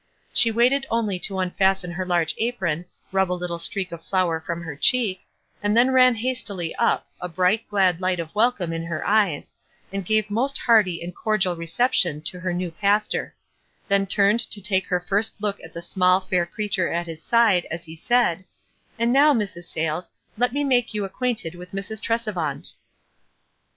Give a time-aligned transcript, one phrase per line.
[0.33, 4.63] She waited only to unfasten her large apron, rub a little streak of flour from
[4.63, 5.27] her cheek,
[5.61, 9.53] and then she ran hastily up, a bright, glad light of welcome in her eyes,
[9.93, 13.35] and' gave most hearty and cordial reception toyfier new pastor;
[13.87, 17.65] then turned to take her first look at the small, fair creature at his side,
[17.69, 18.43] as he said,—
[18.97, 19.69] "And now, Mrs.
[19.71, 22.01] Savles, let me make you ac quainted with Mrs.
[22.01, 22.73] Tresevant."